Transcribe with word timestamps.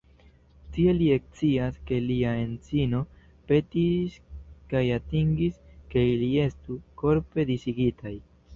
Tie 0.75 0.93
li 0.99 1.09
ekscias 1.15 1.75
ke 1.89 1.99
lia 2.05 2.31
edzino 2.45 3.03
petis 3.51 4.17
kaj 4.73 4.83
atingis 4.97 5.63
ke 5.95 6.09
ili 6.17 6.33
estu 6.49 6.83
"korpe 7.05 7.51
disigitaj". 7.55 8.19